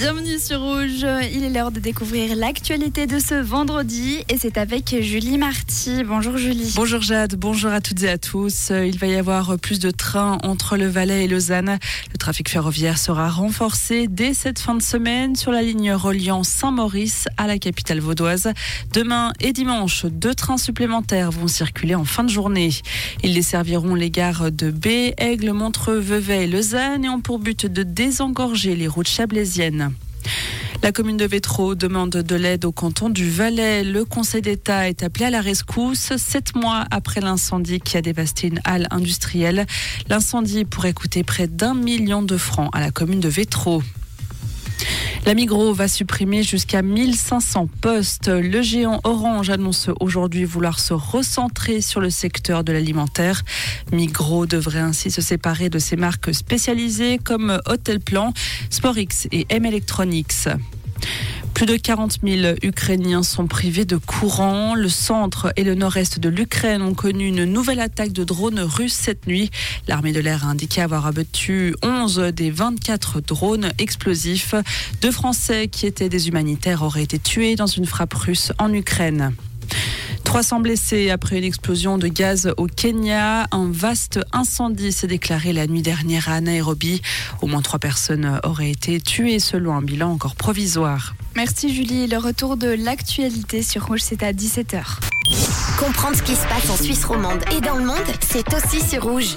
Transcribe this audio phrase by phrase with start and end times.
[0.00, 1.04] Bienvenue sur Rouge.
[1.30, 6.04] Il est l'heure de découvrir l'actualité de ce vendredi et c'est avec Julie Marty.
[6.04, 6.72] Bonjour Julie.
[6.74, 8.70] Bonjour Jade, bonjour à toutes et à tous.
[8.70, 11.78] Il va y avoir plus de trains entre le Valais et Lausanne.
[12.12, 17.26] Le trafic ferroviaire sera renforcé dès cette fin de semaine sur la ligne reliant Saint-Maurice
[17.36, 18.54] à la capitale vaudoise.
[18.94, 22.70] Demain et dimanche, deux trains supplémentaires vont circuler en fin de journée.
[23.22, 27.66] Ils desserviront les gares de B, Aigle, Montreux, Vevey et Lausanne et ont pour but
[27.66, 29.89] de désengorger les routes chablaisiennes.
[30.82, 33.84] La commune de Vétro demande de l'aide au canton du Valais.
[33.84, 38.46] Le Conseil d'État est appelé à la rescousse sept mois après l'incendie qui a dévasté
[38.46, 39.66] une halle industrielle.
[40.08, 43.82] L'incendie pourrait coûter près d'un million de francs à la commune de Vétro.
[45.26, 48.28] La Migros va supprimer jusqu'à 1500 postes.
[48.28, 53.42] Le géant Orange annonce aujourd'hui vouloir se recentrer sur le secteur de l'alimentaire.
[53.92, 58.32] Migros devrait ainsi se séparer de ses marques spécialisées comme Hotelplan,
[58.70, 60.48] Sporix et M Electronics.
[61.60, 64.74] Plus de 40 000 Ukrainiens sont privés de courant.
[64.74, 68.94] Le centre et le nord-est de l'Ukraine ont connu une nouvelle attaque de drones russes
[68.94, 69.50] cette nuit.
[69.86, 74.54] L'armée de l'air a indiqué avoir abattu 11 des 24 drones explosifs.
[75.02, 79.34] Deux Français qui étaient des humanitaires auraient été tués dans une frappe russe en Ukraine.
[80.24, 83.48] 300 blessés après une explosion de gaz au Kenya.
[83.50, 87.02] Un vaste incendie s'est déclaré la nuit dernière à Nairobi.
[87.42, 91.14] Au moins trois personnes auraient été tuées selon un bilan encore provisoire.
[91.36, 92.06] Merci Julie.
[92.06, 94.82] Le retour de l'actualité sur Rouge, c'est à 17h.
[95.78, 99.04] Comprendre ce qui se passe en Suisse romande et dans le monde, c'est aussi sur
[99.04, 99.36] Rouge.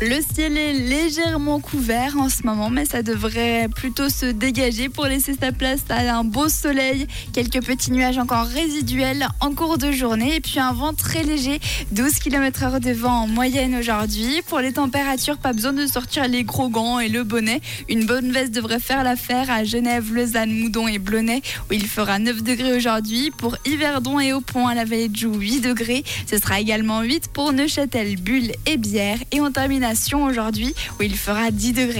[0.00, 5.06] Le ciel est légèrement couvert en ce moment, mais ça devrait plutôt se dégager pour
[5.06, 7.08] laisser sa place à un beau soleil.
[7.32, 11.58] Quelques petits nuages encore résiduels en cours de journée et puis un vent très léger,
[11.90, 14.40] 12 km h de vent en moyenne aujourd'hui.
[14.46, 17.60] Pour les températures, pas besoin de sortir les gros gants et le bonnet.
[17.88, 22.20] Une bonne veste devrait faire l'affaire à Genève, Lausanne, Moudon et Blonay où il fera
[22.20, 23.32] 9 degrés aujourd'hui.
[23.36, 26.04] Pour Yverdon et Au-Pont à la vallée de Joux, 8 degrés.
[26.30, 29.18] Ce sera également 8 pour Neuchâtel, Bulle et Bière.
[29.32, 29.87] Et on termine
[30.24, 31.96] aujourd'hui où il fera 10 degrés.